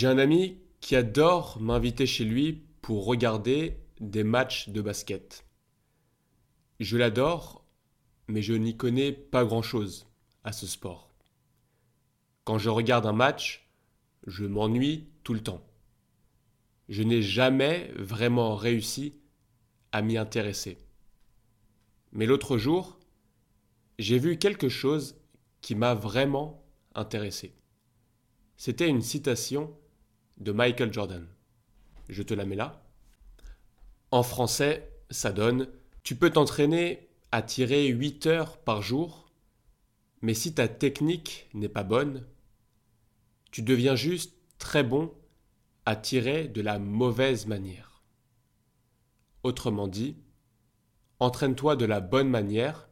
J'ai 0.00 0.06
un 0.06 0.16
ami 0.16 0.56
qui 0.80 0.96
adore 0.96 1.60
m'inviter 1.60 2.06
chez 2.06 2.24
lui 2.24 2.62
pour 2.80 3.04
regarder 3.04 3.76
des 4.00 4.24
matchs 4.24 4.70
de 4.70 4.80
basket. 4.80 5.44
Je 6.78 6.96
l'adore, 6.96 7.66
mais 8.26 8.40
je 8.40 8.54
n'y 8.54 8.78
connais 8.78 9.12
pas 9.12 9.44
grand-chose 9.44 10.06
à 10.42 10.52
ce 10.52 10.66
sport. 10.66 11.10
Quand 12.44 12.56
je 12.56 12.70
regarde 12.70 13.04
un 13.04 13.12
match, 13.12 13.68
je 14.26 14.46
m'ennuie 14.46 15.10
tout 15.22 15.34
le 15.34 15.42
temps. 15.42 15.62
Je 16.88 17.02
n'ai 17.02 17.20
jamais 17.20 17.92
vraiment 17.94 18.56
réussi 18.56 19.16
à 19.92 20.00
m'y 20.00 20.16
intéresser. 20.16 20.78
Mais 22.12 22.24
l'autre 22.24 22.56
jour, 22.56 22.98
j'ai 23.98 24.18
vu 24.18 24.38
quelque 24.38 24.70
chose 24.70 25.20
qui 25.60 25.74
m'a 25.74 25.92
vraiment 25.92 26.64
intéressé. 26.94 27.52
C'était 28.56 28.88
une 28.88 29.02
citation 29.02 29.76
de 30.40 30.52
Michael 30.52 30.92
Jordan. 30.92 31.26
Je 32.08 32.22
te 32.22 32.34
la 32.34 32.44
mets 32.44 32.56
là. 32.56 32.82
En 34.10 34.22
français, 34.22 34.90
ça 35.10 35.32
donne 35.32 35.68
Tu 36.02 36.16
peux 36.16 36.30
t'entraîner 36.30 37.08
à 37.30 37.42
tirer 37.42 37.86
8 37.86 38.26
heures 38.26 38.58
par 38.58 38.82
jour, 38.82 39.30
mais 40.22 40.34
si 40.34 40.54
ta 40.54 40.66
technique 40.66 41.48
n'est 41.54 41.68
pas 41.68 41.84
bonne, 41.84 42.26
tu 43.50 43.62
deviens 43.62 43.94
juste 43.94 44.34
très 44.58 44.82
bon 44.82 45.12
à 45.86 45.96
tirer 45.96 46.48
de 46.48 46.60
la 46.60 46.78
mauvaise 46.78 47.46
manière. 47.46 48.02
Autrement 49.42 49.88
dit, 49.88 50.16
entraîne-toi 51.18 51.76
de 51.76 51.84
la 51.84 52.00
bonne 52.00 52.28
manière, 52.28 52.88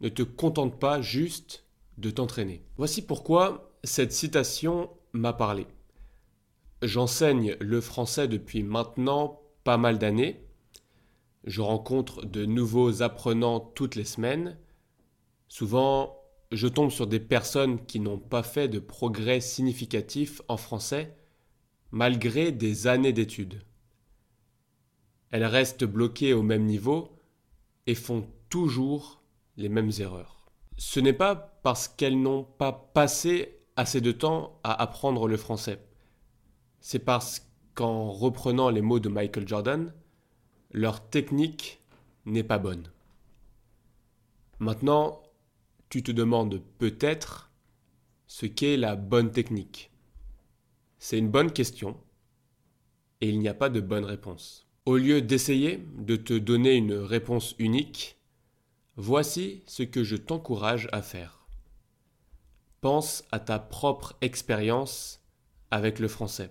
ne 0.00 0.08
te 0.08 0.22
contente 0.22 0.78
pas 0.78 1.00
juste 1.00 1.64
de 1.96 2.10
t'entraîner. 2.10 2.62
Voici 2.76 3.02
pourquoi 3.02 3.76
cette 3.84 4.12
citation 4.12 4.90
m'a 5.12 5.32
parlé. 5.32 5.66
J'enseigne 6.82 7.56
le 7.58 7.80
français 7.80 8.28
depuis 8.28 8.62
maintenant 8.62 9.40
pas 9.64 9.78
mal 9.78 9.98
d'années. 9.98 10.44
Je 11.42 11.60
rencontre 11.60 12.24
de 12.24 12.44
nouveaux 12.44 13.02
apprenants 13.02 13.58
toutes 13.58 13.96
les 13.96 14.04
semaines. 14.04 14.56
Souvent, 15.48 16.22
je 16.52 16.68
tombe 16.68 16.90
sur 16.90 17.08
des 17.08 17.18
personnes 17.18 17.84
qui 17.86 17.98
n'ont 17.98 18.18
pas 18.18 18.44
fait 18.44 18.68
de 18.68 18.78
progrès 18.78 19.40
significatifs 19.40 20.40
en 20.46 20.56
français 20.56 21.16
malgré 21.90 22.52
des 22.52 22.86
années 22.86 23.12
d'études. 23.12 23.60
Elles 25.30 25.46
restent 25.46 25.84
bloquées 25.84 26.32
au 26.32 26.42
même 26.42 26.64
niveau 26.64 27.18
et 27.86 27.96
font 27.96 28.24
toujours 28.50 29.22
les 29.56 29.68
mêmes 29.68 29.90
erreurs. 29.98 30.52
Ce 30.76 31.00
n'est 31.00 31.12
pas 31.12 31.34
parce 31.64 31.88
qu'elles 31.88 32.20
n'ont 32.20 32.44
pas 32.44 32.72
passé 32.72 33.58
assez 33.74 34.00
de 34.00 34.12
temps 34.12 34.60
à 34.62 34.80
apprendre 34.80 35.26
le 35.26 35.36
français 35.36 35.87
c'est 36.80 36.98
parce 36.98 37.48
qu'en 37.74 38.10
reprenant 38.10 38.70
les 38.70 38.80
mots 38.80 39.00
de 39.00 39.08
Michael 39.08 39.46
Jordan, 39.46 39.92
leur 40.72 41.08
technique 41.08 41.80
n'est 42.26 42.44
pas 42.44 42.58
bonne. 42.58 42.90
Maintenant, 44.58 45.22
tu 45.88 46.02
te 46.02 46.12
demandes 46.12 46.60
peut-être 46.78 47.50
ce 48.26 48.46
qu'est 48.46 48.76
la 48.76 48.96
bonne 48.96 49.30
technique. 49.30 49.90
C'est 50.98 51.18
une 51.18 51.30
bonne 51.30 51.52
question 51.52 51.96
et 53.20 53.28
il 53.28 53.38
n'y 53.38 53.48
a 53.48 53.54
pas 53.54 53.68
de 53.68 53.80
bonne 53.80 54.04
réponse. 54.04 54.66
Au 54.84 54.96
lieu 54.96 55.22
d'essayer 55.22 55.84
de 55.98 56.16
te 56.16 56.34
donner 56.34 56.74
une 56.74 56.94
réponse 56.94 57.54
unique, 57.58 58.18
voici 58.96 59.62
ce 59.66 59.82
que 59.82 60.02
je 60.02 60.16
t'encourage 60.16 60.88
à 60.92 61.02
faire. 61.02 61.46
Pense 62.80 63.24
à 63.32 63.38
ta 63.38 63.58
propre 63.58 64.16
expérience 64.20 65.22
avec 65.70 65.98
le 65.98 66.08
français. 66.08 66.50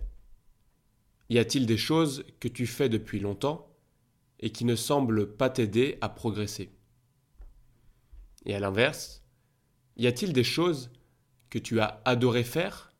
Y 1.30 1.40
a-t-il 1.40 1.66
des 1.66 1.78
choses 1.78 2.26
que 2.40 2.48
tu 2.48 2.66
fais 2.66 2.90
depuis 2.90 3.20
longtemps 3.20 3.70
et 4.40 4.52
qui 4.52 4.66
ne 4.66 4.76
semblent 4.76 5.36
pas 5.36 5.50
t'aider 5.50 5.98
à 6.02 6.10
progresser? 6.10 6.72
Et 8.46 8.56
à 8.56 8.60
l'inverse, 8.60 9.24
y 9.98 10.08
a-t-il 10.08 10.32
des 10.32 10.44
choses 10.44 10.92
que 11.50 11.60
tu 11.60 11.80
as 11.80 12.02
adoré 12.06 12.44
faire 12.44 12.94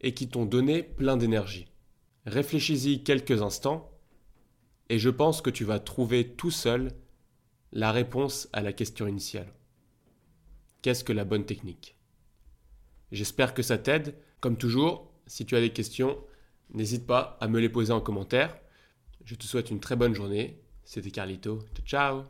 et 0.00 0.14
qui 0.14 0.28
t'ont 0.28 0.46
donné 0.46 0.82
plein 0.82 1.16
d'énergie? 1.16 1.66
Réfléchis-y 2.26 3.02
quelques 3.02 3.42
instants 3.42 3.90
et 4.88 4.98
je 4.98 5.10
pense 5.10 5.40
que 5.40 5.50
tu 5.50 5.64
vas 5.64 5.80
trouver 5.80 6.34
tout 6.34 6.50
seul 6.50 6.92
la 7.72 7.90
réponse 7.90 8.48
à 8.52 8.62
la 8.62 8.72
question 8.72 9.08
initiale. 9.08 9.52
Qu'est-ce 10.82 11.02
que 11.02 11.12
la 11.12 11.24
bonne 11.24 11.46
technique? 11.46 11.96
J'espère 13.10 13.54
que 13.54 13.62
ça 13.62 13.78
t'aide. 13.78 14.14
Comme 14.40 14.58
toujours, 14.58 15.10
si 15.26 15.46
tu 15.46 15.56
as 15.56 15.60
des 15.60 15.72
questions, 15.72 16.18
N'hésite 16.72 17.06
pas 17.06 17.36
à 17.40 17.48
me 17.48 17.60
les 17.60 17.68
poser 17.68 17.92
en 17.92 18.00
commentaire. 18.00 18.56
Je 19.24 19.34
te 19.34 19.44
souhaite 19.44 19.70
une 19.70 19.80
très 19.80 19.96
bonne 19.96 20.14
journée. 20.14 20.60
C'était 20.84 21.10
Carlito. 21.10 21.60
Ciao 21.84 22.24